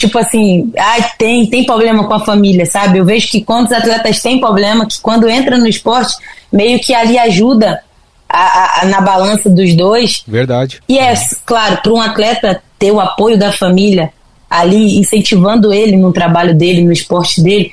[0.05, 2.99] tipo assim, ah, tem, tem problema com a família, sabe?
[2.99, 6.15] Eu vejo que quando os atletas têm problema, que quando entra no esporte,
[6.51, 7.81] meio que ali ajuda
[8.29, 10.23] a, a, na balança dos dois.
[10.27, 10.81] Verdade.
[10.87, 11.13] E é,
[11.45, 14.11] claro, para um atleta ter o apoio da família
[14.49, 17.71] ali, incentivando ele no trabalho dele, no esporte dele,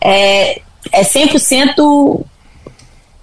[0.00, 0.60] é,
[0.92, 2.24] é 100%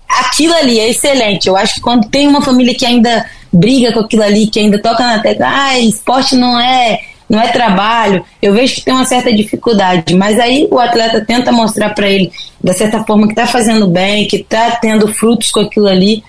[0.07, 1.47] aquilo ali, é excelente.
[1.47, 4.81] Eu acho que quando tem uma família que ainda briga com aquilo ali, que ainda
[4.81, 8.25] toca na tecla, ah, esporte não é não é trabalho.
[8.41, 12.31] Eu vejo que tem uma certa dificuldade, mas aí o atleta tenta mostrar para ele,
[12.61, 16.23] da certa forma, que está fazendo bem, que está tendo frutos com aquilo ali.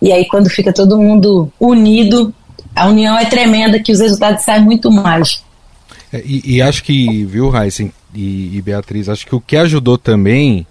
[0.00, 2.34] E aí, quando fica todo mundo unido,
[2.74, 5.44] a união é tremenda, que os resultados saem muito mais.
[6.12, 9.98] É, e, e, acho que, viu, Heisen e, e Beatriz, acho que o que ajudou
[9.98, 10.66] também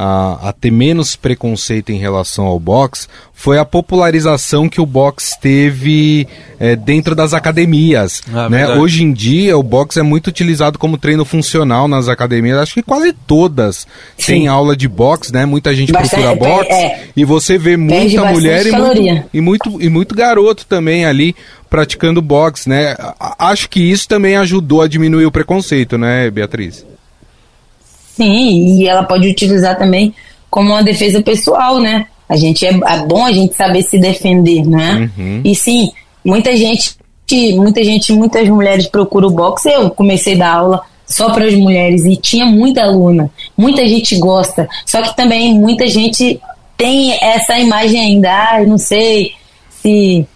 [0.00, 5.36] a, a, ter menos preconceito em relação ao boxe foi a popularização que o boxe
[5.40, 6.28] teve
[6.60, 8.22] é, dentro das academias.
[8.32, 8.68] Ah, né?
[8.76, 12.58] Hoje em dia, o boxe é muito utilizado como treino funcional nas academias.
[12.58, 14.32] Acho que quase todas Sim.
[14.32, 15.44] têm aula de boxe, né?
[15.44, 19.40] Muita gente Bastante, procura é, boxe é, e você vê muita mulher e muito, e
[19.40, 21.34] muito, e muito garoto também ali
[21.68, 22.94] praticando boxe, né?
[23.36, 26.86] Acho que isso também ajudou a diminuir o preconceito, né, Beatriz?
[28.18, 30.12] Sim, e ela pode utilizar também
[30.50, 32.06] como uma defesa pessoal, né?
[32.28, 35.08] A gente é, é bom a gente saber se defender, né?
[35.16, 35.40] Uhum.
[35.44, 35.92] E sim,
[36.24, 36.96] muita gente,
[37.54, 39.70] muita gente, muitas mulheres procuram o boxe.
[39.70, 44.16] Eu comecei a dar aula só para as mulheres e tinha muita aluna, muita gente
[44.16, 44.68] gosta.
[44.84, 46.40] Só que também muita gente
[46.76, 49.32] tem essa imagem ainda, ah, não sei
[49.70, 50.26] se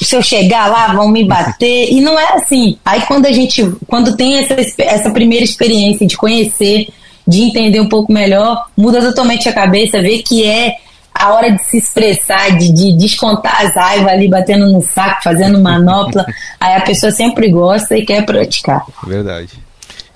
[0.00, 2.76] se eu chegar lá vão me bater e não é assim.
[2.84, 6.88] Aí quando a gente, quando tem essa, essa primeira experiência de conhecer,
[7.30, 10.74] de entender um pouco melhor, muda totalmente a cabeça, ver que é
[11.14, 15.60] a hora de se expressar, de, de descontar as raivas ali, batendo no saco, fazendo
[15.60, 16.24] manopla.
[16.58, 18.84] aí a pessoa sempre gosta e quer praticar.
[19.06, 19.52] Verdade.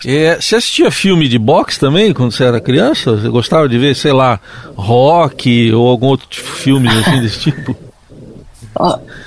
[0.07, 3.17] É, você assistia filme de boxe também quando você era criança?
[3.17, 4.39] Você gostava de ver, sei lá,
[4.77, 7.77] rock ou algum outro filme assim desse tipo?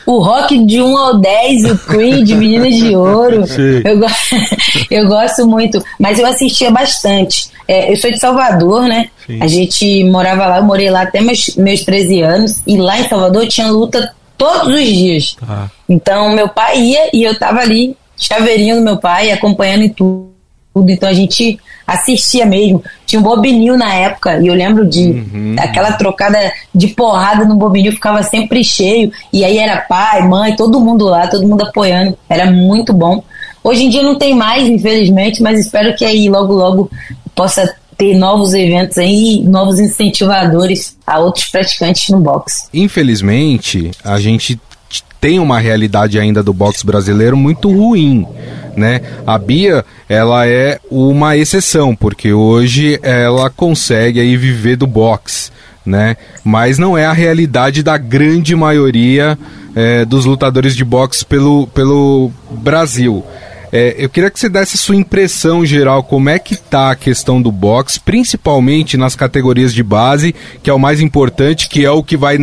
[0.06, 3.44] O rock de 1 ao 10, o Queen de Meninas de Ouro.
[3.84, 4.06] Eu, go
[4.92, 7.50] eu gosto muito, mas eu assistia bastante.
[7.68, 9.10] É, eu sou de Salvador, né?
[9.26, 9.40] Sim.
[9.42, 13.08] A gente morava lá, eu morei lá até meus, meus 13 anos, e lá em
[13.08, 15.36] Salvador tinha luta todos os dias.
[15.48, 15.68] Ah.
[15.88, 20.30] Então meu pai ia e eu tava ali, chaveirinho do meu pai, acompanhando em tudo,
[20.88, 22.84] então a gente assistia mesmo.
[23.06, 25.56] Tinha um bobinil na época, e eu lembro de uhum.
[25.58, 30.82] aquela trocada de porrada no bobinil ficava sempre cheio, e aí era pai, mãe, todo
[30.82, 33.24] mundo lá, todo mundo apoiando, era muito bom.
[33.64, 36.92] Hoje em dia não tem mais, infelizmente, mas espero que aí logo, logo
[37.34, 42.68] possa ter novos eventos aí, novos incentivadores a outros praticantes no boxe.
[42.74, 44.60] Infelizmente, a gente
[45.20, 48.26] tem uma realidade ainda do boxe brasileiro muito ruim,
[48.78, 49.02] né?
[49.26, 55.50] A Bia, ela é uma exceção, porque hoje ela consegue aí viver do boxe,
[55.84, 56.16] né?
[56.44, 59.38] Mas não é a realidade da grande maioria
[59.76, 63.26] é, dos lutadores de boxe pelo, pelo Brasil.
[63.72, 67.42] É, eu queria que você desse sua impressão geral, como é que tá a questão
[67.42, 72.04] do boxe, principalmente nas categorias de base, que é o mais importante, que é o
[72.04, 72.38] que vai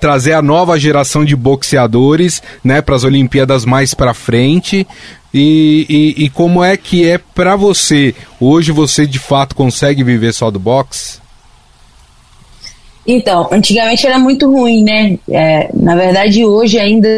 [0.00, 4.86] trazer a nova geração de boxeadores, né, para as Olimpíadas mais para frente.
[5.32, 8.14] E, e, e, como é que é para você?
[8.40, 11.20] Hoje você de fato consegue viver só do boxe?
[13.06, 15.18] Então, antigamente era muito ruim, né?
[15.28, 17.08] É, na verdade, hoje ainda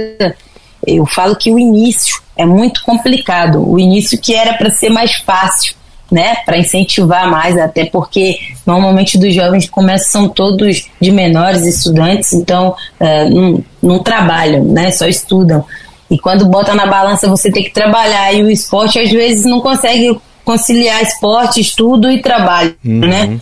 [0.86, 3.68] eu falo que o início é muito complicado.
[3.68, 5.74] O início que era para ser mais fácil,
[6.10, 6.36] né?
[6.44, 13.28] Para incentivar mais, até porque normalmente dos jovens começam todos de menores estudantes, então é,
[13.28, 14.90] não, não trabalham, né?
[14.90, 15.64] Só estudam.
[16.10, 19.60] E quando bota na balança você tem que trabalhar e o esporte às vezes não
[19.60, 22.98] consegue conciliar esporte, estudo e trabalho, uhum.
[23.00, 23.40] né?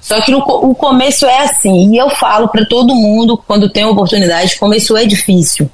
[0.00, 3.84] Só que no, o começo é assim, e eu falo para todo mundo quando tem
[3.84, 5.70] oportunidade, começo é difícil.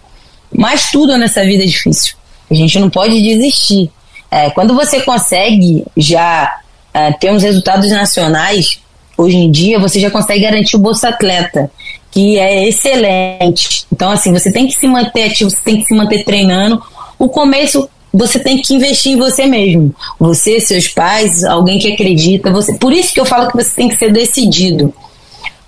[0.54, 2.17] Mas tudo nessa vida é difícil.
[2.50, 3.90] A gente não pode desistir.
[4.30, 6.60] É, quando você consegue já
[6.92, 8.80] é, ter uns resultados nacionais,
[9.16, 11.70] hoje em dia você já consegue garantir o Bolsa Atleta,
[12.10, 13.86] que é excelente.
[13.92, 16.82] Então, assim, você tem que se manter ativo, você tem que se manter treinando.
[17.18, 19.94] O começo você tem que investir em você mesmo.
[20.18, 22.50] Você, seus pais, alguém que acredita.
[22.50, 24.92] Você, por isso que eu falo que você tem que ser decidido.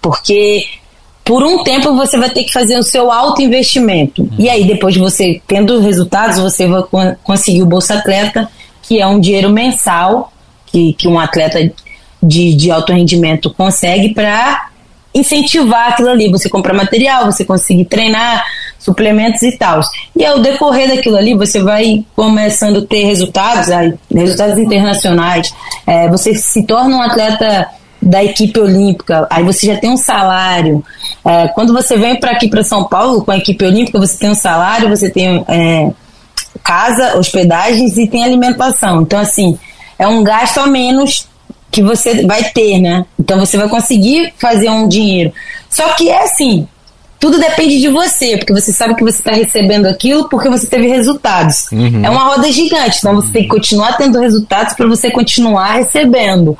[0.01, 0.65] Porque
[1.31, 4.29] por um tempo você vai ter que fazer o seu alto investimento.
[4.37, 6.83] E aí, depois de você tendo resultados, você vai
[7.23, 8.51] conseguir o Bolsa Atleta,
[8.83, 10.33] que é um dinheiro mensal
[10.67, 11.73] que, que um atleta
[12.21, 14.71] de, de alto rendimento consegue para
[15.15, 16.29] incentivar aquilo ali.
[16.33, 18.45] Você comprar material, você conseguir treinar,
[18.77, 19.83] suplementos e tal.
[20.17, 25.55] E ao decorrer daquilo ali, você vai começando a ter resultados, aí, resultados internacionais.
[25.87, 27.69] É, você se torna um atleta
[28.01, 30.83] da equipe olímpica, aí você já tem um salário.
[31.25, 34.31] É, quando você vem para aqui para São Paulo com a equipe olímpica, você tem
[34.31, 35.91] um salário, você tem é,
[36.65, 39.03] casa, hospedagens e tem alimentação.
[39.03, 39.59] Então, assim,
[39.99, 41.29] é um gasto a menos
[41.71, 43.05] que você vai ter, né?
[43.19, 45.33] Então você vai conseguir fazer um dinheiro.
[45.69, 46.67] Só que é assim,
[47.21, 50.89] tudo depende de você, porque você sabe que você está recebendo aquilo porque você teve
[50.89, 51.67] resultados.
[51.71, 52.05] Uhum.
[52.05, 56.59] É uma roda gigante, então você tem que continuar tendo resultados para você continuar recebendo.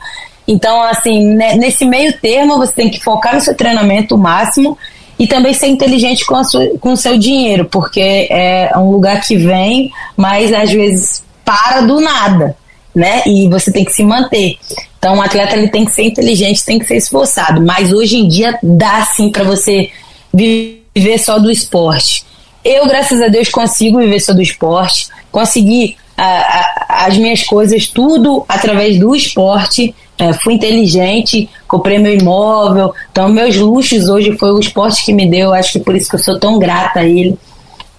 [0.51, 4.77] Então, assim, nesse meio termo, você tem que focar no seu treinamento o máximo
[5.17, 9.37] e também ser inteligente com, sua, com o seu dinheiro, porque é um lugar que
[9.37, 12.57] vem, mas às vezes para do nada,
[12.93, 13.23] né?
[13.25, 14.57] E você tem que se manter.
[14.99, 17.65] Então, o atleta ele tem que ser inteligente, tem que ser esforçado.
[17.65, 19.89] Mas hoje em dia dá sim para você
[20.35, 22.25] viver só do esporte.
[22.65, 27.87] Eu, graças a Deus, consigo viver só do esporte, consegui a, a, as minhas coisas
[27.87, 29.95] tudo através do esporte.
[30.19, 32.93] É, fui inteligente, comprei meu imóvel.
[33.11, 35.55] Então, meus luxos hoje foi o esporte que me deu.
[35.55, 37.39] Acho que por isso que eu sou tão grata a ele.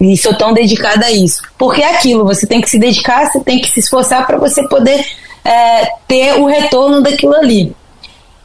[0.00, 1.42] E sou tão dedicada a isso.
[1.58, 4.66] Porque é aquilo, você tem que se dedicar, você tem que se esforçar para você
[4.68, 5.04] poder
[5.44, 7.74] é, ter o retorno daquilo ali.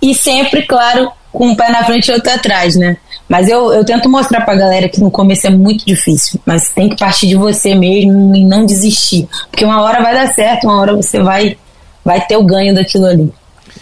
[0.02, 2.98] E sempre, claro, com um pé na frente e outro atrás, né?
[3.28, 6.90] Mas eu, eu tento mostrar pra galera que no começo é muito difícil, mas tem
[6.90, 9.28] que partir de você mesmo e não desistir.
[9.52, 11.58] Porque uma hora vai dar certo, uma hora você vai,
[12.06, 13.34] vai ter o ganho daquilo ali.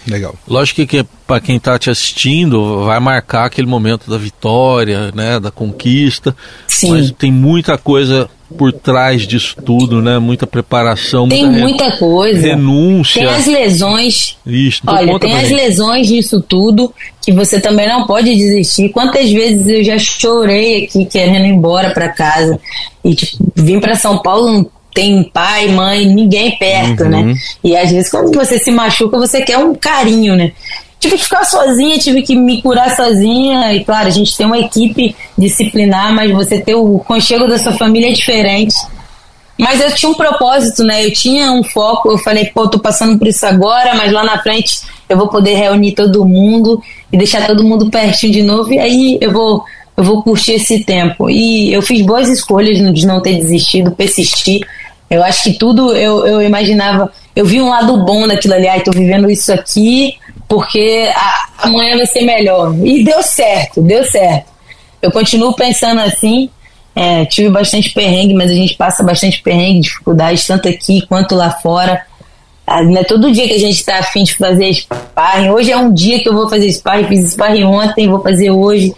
[0.08, 0.36] Legal.
[0.48, 5.52] Lógico que para quem está te assistindo vai marcar aquele momento da vitória, né, da
[5.52, 6.36] conquista.
[6.68, 6.92] Sim.
[6.92, 10.20] Mas tem muita coisa por trás disso tudo, né?
[10.20, 12.42] Muita preparação, tem muita, muita coisa.
[12.48, 13.22] renúncia.
[13.26, 14.38] Tem as lesões.
[14.46, 15.54] Isso, então Olha, tem as gente.
[15.56, 18.90] lesões nisso tudo que você também não pode desistir.
[18.90, 22.60] Quantas vezes eu já chorei aqui querendo ir embora para casa
[23.04, 27.10] e tipo, vim para São Paulo não tem pai, mãe, ninguém perto, Uhum.
[27.10, 27.34] né?
[27.62, 30.54] E às vezes quando você se machuca, você quer um carinho, né?
[31.06, 33.72] Tive que ficar sozinha, tive que me curar sozinha.
[33.76, 37.74] E claro, a gente tem uma equipe disciplinar, mas você ter o conchego da sua
[37.74, 38.74] família é diferente.
[39.56, 41.06] Mas eu tinha um propósito, né?
[41.06, 42.10] Eu tinha um foco.
[42.10, 45.54] Eu falei, pô, tô passando por isso agora, mas lá na frente eu vou poder
[45.54, 46.82] reunir todo mundo
[47.14, 48.74] e deixar todo mundo pertinho de novo.
[48.74, 49.64] E aí eu vou,
[49.96, 51.30] eu vou curtir esse tempo.
[51.30, 54.68] E eu fiz boas escolhas de não ter desistido, persistir.
[55.08, 57.14] Eu acho que tudo eu, eu imaginava.
[57.36, 58.68] Eu vi um lado bom daquilo ali.
[58.68, 60.16] Ai, tô vivendo isso aqui
[60.48, 62.74] porque a, amanhã vai ser melhor.
[62.84, 64.46] E deu certo, deu certo.
[65.02, 66.50] Eu continuo pensando assim.
[66.98, 71.52] É, tive bastante perrengue, mas a gente passa bastante perrengue, dificuldade, tanto aqui quanto lá
[71.52, 72.02] fora.
[72.66, 75.50] Ah, Não é todo dia que a gente está afim de fazer sparring.
[75.50, 78.94] Hoje é um dia que eu vou fazer sparring, fiz sparring ontem, vou fazer hoje.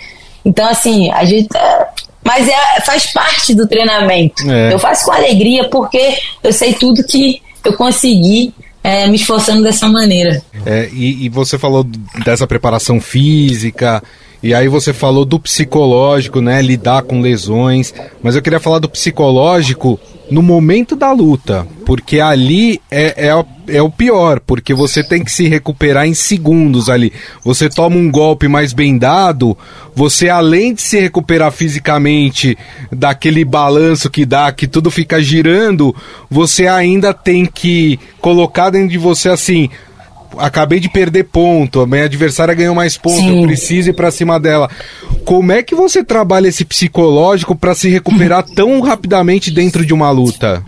[0.46, 1.48] Então, assim, a gente.
[1.50, 1.90] tá-
[2.24, 4.48] Mas é, faz parte do treinamento.
[4.50, 4.72] É.
[4.72, 8.54] Eu faço com alegria porque eu sei tudo que eu consegui
[8.88, 10.42] é, me esforçando dessa maneira.
[10.66, 11.84] É, e, e você falou
[12.24, 14.02] dessa preparação física,
[14.42, 16.62] e aí você falou do psicológico, né?
[16.62, 17.94] Lidar com lesões.
[18.22, 23.46] Mas eu queria falar do psicológico no momento da luta, porque ali é, é,
[23.78, 27.14] é o pior, porque você tem que se recuperar em segundos ali.
[27.46, 29.58] Você toma um golpe mais bem dado,
[29.96, 32.58] você além de se recuperar fisicamente
[32.92, 35.96] daquele balanço que dá, que tudo fica girando,
[36.30, 39.70] você ainda tem que colocar dentro de você assim
[40.38, 43.42] acabei de perder ponto, a minha adversária ganhou mais ponto, Sim.
[43.42, 44.70] eu preciso ir pra cima dela.
[45.26, 50.10] Como é que você trabalha esse psicológico pra se recuperar tão rapidamente dentro de uma
[50.12, 50.64] luta?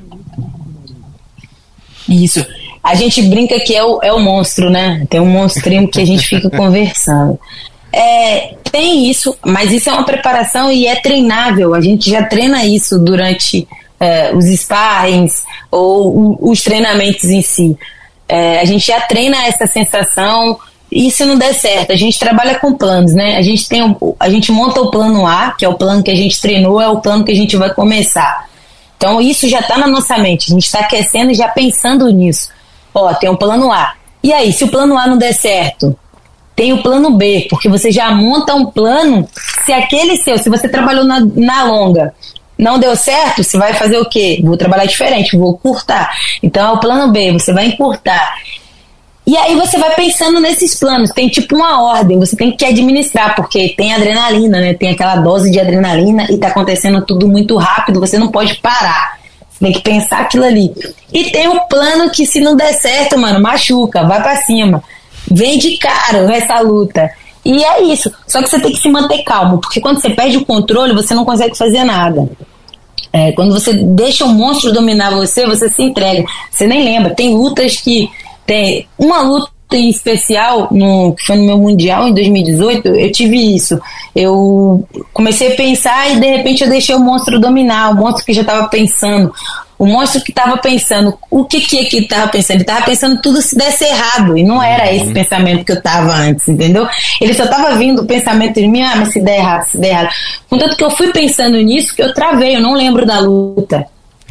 [2.07, 2.45] Isso.
[2.83, 5.05] A gente brinca que é o, é o monstro, né?
[5.09, 7.39] Tem um monstrinho que a gente fica conversando.
[7.91, 11.73] É, tem isso, mas isso é uma preparação e é treinável.
[11.73, 13.67] A gente já treina isso durante
[13.99, 17.77] é, os sparrings ou os treinamentos em si.
[18.29, 20.57] É, a gente já treina essa sensação.
[20.91, 23.37] E se não der certo, a gente trabalha com planos, né?
[23.37, 26.09] A gente tem o- a gente monta o plano A, que é o plano que
[26.11, 28.47] a gente treinou, é o plano que a gente vai começar.
[28.97, 32.49] Então isso já está na nossa mente, a gente está aquecendo e já pensando nisso.
[32.93, 33.93] Ó, tem um plano A.
[34.21, 35.97] E aí, se o plano A não der certo,
[36.55, 39.27] tem o plano B, porque você já monta um plano.
[39.63, 42.13] Se aquele seu, se você trabalhou na, na longa,
[42.59, 44.41] não deu certo, você vai fazer o quê?
[44.43, 46.11] Vou trabalhar diferente, vou curtar.
[46.43, 48.35] Então é o plano B, você vai encurtar.
[49.25, 53.35] E aí você vai pensando nesses planos, tem tipo uma ordem, você tem que administrar,
[53.35, 54.73] porque tem adrenalina, né?
[54.73, 59.19] Tem aquela dose de adrenalina e tá acontecendo tudo muito rápido, você não pode parar.
[59.49, 60.73] Você tem que pensar aquilo ali.
[61.13, 64.83] E tem o plano que se não der certo, mano, machuca, vai pra cima.
[65.29, 67.09] Vem de cara essa luta.
[67.45, 68.11] E é isso.
[68.27, 71.13] Só que você tem que se manter calmo, porque quando você perde o controle, você
[71.13, 72.27] não consegue fazer nada.
[73.11, 76.25] É, quando você deixa o monstro dominar você, você se entrega.
[76.51, 77.15] Você nem lembra.
[77.15, 78.09] Tem lutas que.
[78.45, 83.55] Tem uma luta em especial, no, que foi no meu Mundial em 2018, eu tive
[83.55, 83.79] isso.
[84.15, 88.33] Eu comecei a pensar e de repente eu deixei o monstro dominar, o monstro que
[88.33, 89.31] já estava pensando.
[89.79, 92.57] O monstro que estava pensando, o que que é que ele estava pensando?
[92.57, 96.13] Ele estava pensando tudo se desse errado, e não era esse pensamento que eu estava
[96.15, 96.85] antes, entendeu?
[97.21, 99.91] Ele só estava vindo o pensamento de mim, ah, mas se der errado, se der
[99.91, 100.09] errado.
[100.49, 103.85] Contanto que eu fui pensando nisso, que eu travei, eu não lembro da luta.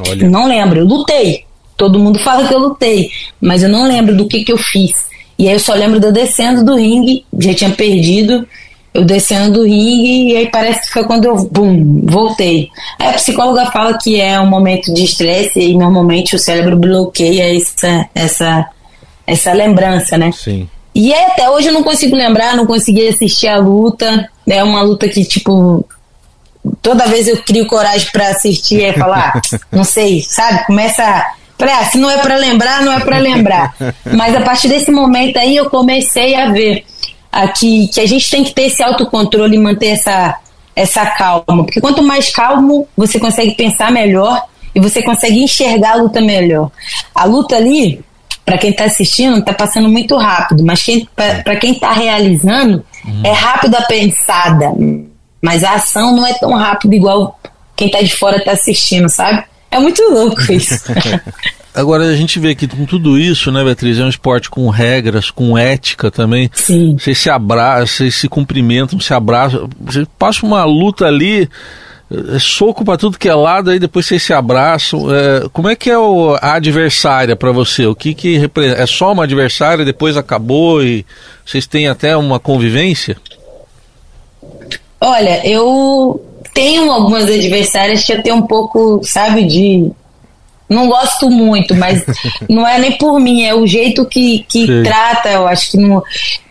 [0.07, 0.29] Olha.
[0.29, 1.45] Não lembro, eu lutei.
[1.79, 5.09] Todo mundo fala que eu lutei, mas eu não lembro do que que eu fiz.
[5.39, 8.47] E aí eu só lembro de eu descendo do ringue, já tinha perdido,
[8.93, 12.69] eu descendo do ringue, e aí parece que foi quando eu, bum, voltei.
[12.99, 17.57] Aí a psicóloga fala que é um momento de estresse e normalmente o cérebro bloqueia
[17.57, 18.67] essa, essa,
[19.27, 20.33] essa lembrança, né?
[20.33, 20.69] Sim.
[20.95, 24.29] E aí, até hoje eu não consigo lembrar, não consegui assistir a luta.
[24.49, 25.85] É uma luta que, tipo,
[26.83, 30.67] toda vez eu crio coragem pra assistir e falar, ah, não sei, sabe?
[30.67, 31.27] Começa.
[31.57, 33.77] Falei, ah, se não é pra lembrar, não é pra lembrar.
[34.17, 36.85] Mas a partir desse momento aí eu comecei a ver
[37.31, 40.37] aqui que a gente tem que ter esse autocontrole e manter essa,
[40.75, 41.65] essa calma.
[41.65, 44.43] Porque quanto mais calmo, você consegue pensar melhor
[44.75, 46.71] e você consegue enxergar a luta melhor.
[47.15, 48.05] A luta ali,
[48.45, 50.85] para quem está assistindo, está passando muito rápido, mas
[51.45, 52.85] para quem está realizando,
[53.25, 54.73] é rápido a pensada.
[55.41, 57.39] Mas a ação não é tão rápida igual
[57.77, 59.45] quem está de fora está assistindo, sabe?
[59.71, 60.75] É muito louco isso.
[61.75, 65.31] Agora a gente vê que com tudo isso, né, Beatriz, é um esporte com regras,
[65.31, 66.51] com ética também.
[66.53, 66.97] Sim.
[66.99, 69.69] Vocês se abraçam, vocês se cumprimentam, se abraçam.
[69.81, 71.49] Você passa uma luta ali,
[72.11, 75.15] é soco para tudo que é lado, aí depois vocês se abraçam.
[75.15, 77.87] É, como é que é o, a adversária para você?
[77.87, 78.83] O que que representa?
[78.83, 81.05] É só uma adversária, depois acabou e
[81.45, 83.17] vocês têm até uma convivência?
[85.01, 89.93] Olha, eu tenho algumas adversárias que eu tenho um pouco, sabe, de
[90.69, 92.05] não gosto muito, mas
[92.49, 96.03] não é nem por mim, é o jeito que, que trata, eu acho que não.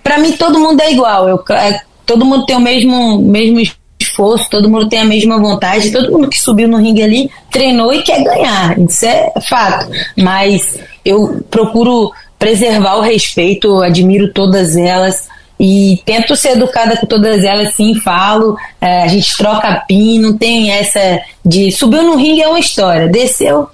[0.04, 1.28] Pra mim todo mundo é igual.
[1.28, 3.60] Eu, é, todo mundo tem o mesmo, mesmo
[4.00, 7.94] esforço, todo mundo tem a mesma vontade, todo mundo que subiu no ringue ali treinou
[7.94, 8.80] e quer ganhar.
[8.80, 9.90] Isso é fato.
[10.18, 15.28] Mas eu procuro preservar o respeito, admiro todas elas
[15.60, 20.38] e tento ser educada com todas elas, sim, falo, é, a gente troca pin, não
[20.38, 23.68] tem essa de subiu no ringue é uma história, desceu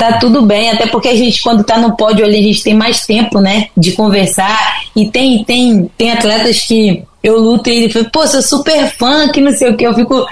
[0.00, 2.74] tá tudo bem, até porque a gente, quando tá no pódio ali, a gente tem
[2.74, 4.80] mais tempo, né, de conversar.
[4.96, 9.28] E tem, tem, tem atletas que eu luto e ele fala, pô, sou super fã,
[9.28, 9.86] que não sei o que.
[9.86, 10.26] Eu fico,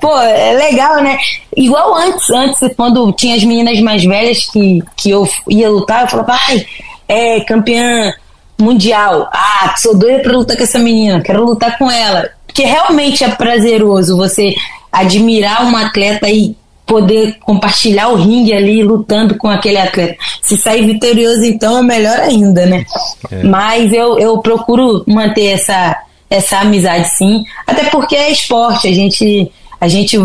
[0.00, 1.18] pô, é legal, né?
[1.56, 6.08] Igual antes, antes, quando tinha as meninas mais velhas que, que eu ia lutar, eu
[6.08, 6.64] falava, ai,
[7.08, 8.14] é campeã
[8.56, 9.28] mundial.
[9.32, 12.30] Ah, sou doida pra lutar com essa menina, quero lutar com ela.
[12.46, 14.54] Porque realmente é prazeroso você
[14.92, 16.56] admirar uma atleta e
[16.88, 20.16] poder compartilhar o ringue ali lutando com aquele atleta.
[20.42, 22.84] Se sair vitorioso, então é melhor ainda, né?
[23.30, 23.42] É.
[23.44, 25.96] Mas eu, eu procuro manter essa,
[26.30, 30.16] essa amizade sim, até porque é esporte, a gente, a gente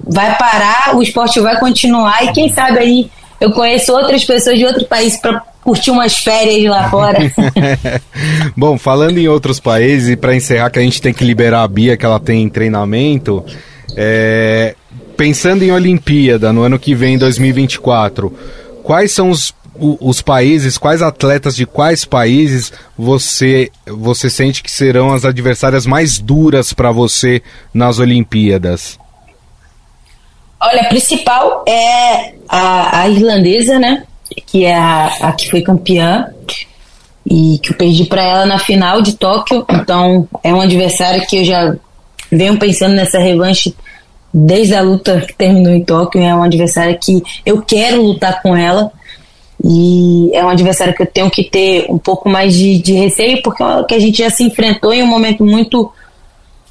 [0.00, 3.10] vai parar, o esporte vai continuar e quem sabe aí
[3.40, 7.18] eu conheço outras pessoas de outro país para curtir umas férias lá fora.
[8.56, 11.68] Bom, falando em outros países, e para encerrar que a gente tem que liberar a
[11.68, 13.44] Bia, que ela tem treinamento,
[13.96, 14.74] é,
[15.18, 18.32] pensando em Olimpíada no ano que vem, 2024,
[18.84, 25.12] quais são os, os países, quais atletas de quais países você você sente que serão
[25.12, 27.42] as adversárias mais duras para você
[27.74, 28.96] nas Olimpíadas?
[30.60, 34.04] Olha, a principal é a, a irlandesa, né?
[34.46, 36.28] Que é a, a que foi campeã
[37.28, 39.66] e que eu perdi para ela na final de Tóquio.
[39.68, 41.74] Então é um adversário que eu já
[42.30, 43.74] venho pensando nessa revanche
[44.32, 48.56] desde a luta que terminou em Tóquio, é uma adversária que eu quero lutar com
[48.56, 48.90] ela.
[49.62, 53.42] E é uma adversária que eu tenho que ter um pouco mais de, de receio,
[53.42, 55.92] porque é que a gente já se enfrentou em um momento muito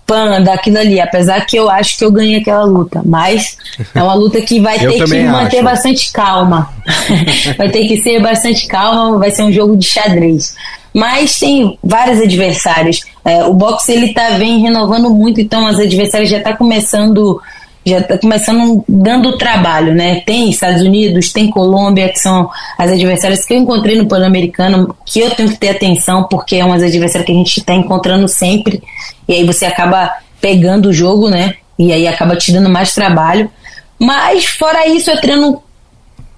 [0.07, 3.57] pan daquilo ali, apesar que eu acho que eu ganhei aquela luta, mas
[3.93, 6.73] é uma luta que vai ter que manter bastante calma.
[7.57, 10.55] vai ter que ser bastante calma, vai ser um jogo de xadrez.
[10.93, 13.01] Mas tem vários adversários.
[13.23, 17.41] É, o boxe ele tá vem renovando muito, então as adversárias já tá começando
[17.87, 20.21] já está começando dando trabalho, né?
[20.25, 25.21] Tem Estados Unidos, tem Colômbia, que são as adversárias que eu encontrei no Pan-Americano, que
[25.21, 28.83] eu tenho que ter atenção, porque é umas adversárias que a gente está encontrando sempre,
[29.25, 30.11] e aí você acaba
[30.41, 31.55] pegando o jogo, né?
[31.79, 33.49] E aí acaba te dando mais trabalho.
[33.97, 35.63] Mas fora isso, eu treino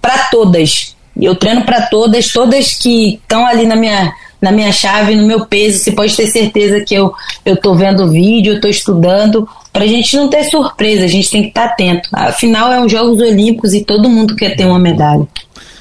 [0.01, 0.95] para todas.
[1.19, 5.45] Eu treino para todas, todas que estão ali na minha na minha chave, no meu
[5.45, 5.79] peso.
[5.79, 7.13] Você pode ter certeza que eu
[7.45, 11.29] eu tô vendo vídeo, eu tô estudando, para a gente não ter surpresa, a gente
[11.29, 12.09] tem que estar tá atento.
[12.13, 15.27] Afinal, é os Jogos Olímpicos e todo mundo quer ter uma medalha.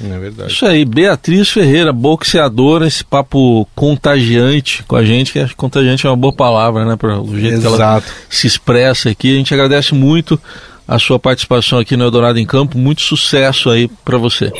[0.01, 0.53] É verdade.
[0.53, 6.07] Isso aí, Beatriz Ferreira, boxeadora, esse papo contagiante com a gente, que acho que contagiante
[6.07, 6.97] é uma boa palavra, né?
[6.97, 7.77] Para o jeito Exato.
[7.77, 9.35] que ela se expressa aqui.
[9.35, 10.41] A gente agradece muito
[10.87, 12.79] a sua participação aqui no Eldorado em Campo.
[12.79, 14.53] Muito sucesso aí para você.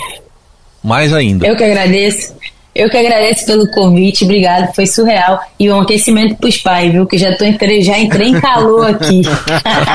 [0.83, 1.47] Mais ainda.
[1.47, 2.35] Eu que agradeço.
[2.79, 5.41] Eu que agradeço pelo convite, obrigado, foi surreal.
[5.59, 7.05] E um aquecimento pros pais, viu?
[7.07, 9.23] Que já, tô entrei, já entrei em calor aqui.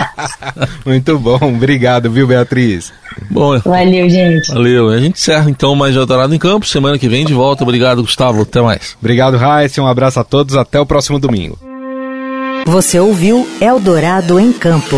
[0.85, 2.91] Muito bom, obrigado, viu, Beatriz?
[3.31, 4.51] Bom, valeu, gente.
[4.51, 4.89] Valeu.
[4.89, 6.65] A gente encerra então mais Eldorado em Campo.
[6.65, 7.63] Semana que vem de volta.
[7.63, 8.41] Obrigado, Gustavo.
[8.41, 8.97] Até mais.
[8.99, 9.81] Obrigado, Raíssa.
[9.81, 10.57] Um abraço a todos.
[10.57, 11.57] Até o próximo domingo.
[12.65, 14.97] Você ouviu Eldorado em Campo.